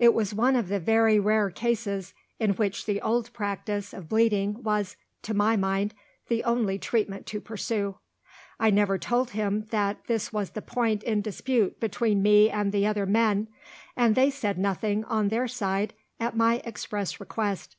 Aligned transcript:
It 0.00 0.14
was 0.14 0.34
one 0.34 0.56
of 0.56 0.66
the 0.66 0.80
very 0.80 1.20
rare 1.20 1.48
cases 1.48 2.12
in 2.40 2.54
which 2.54 2.86
the 2.86 3.00
old 3.00 3.32
practice 3.32 3.94
of 3.94 4.08
bleeding 4.08 4.64
was, 4.64 4.96
to 5.22 5.32
my 5.32 5.54
mind, 5.54 5.94
the 6.26 6.42
only 6.42 6.76
treatment 6.76 7.24
to 7.26 7.40
pursue. 7.40 7.96
I 8.58 8.70
never 8.70 8.98
told 8.98 9.30
him 9.30 9.66
that 9.70 10.06
this 10.08 10.32
was 10.32 10.50
the 10.50 10.60
point 10.62 11.04
in 11.04 11.22
dispute 11.22 11.78
between 11.78 12.20
me 12.20 12.50
and 12.50 12.72
the 12.72 12.84
other 12.84 13.06
men 13.06 13.46
and 13.96 14.16
they 14.16 14.28
said 14.28 14.58
nothing, 14.58 15.04
on 15.04 15.28
their 15.28 15.46
side, 15.46 15.94
at 16.18 16.36
my 16.36 16.60
express 16.64 17.20
request. 17.20 17.76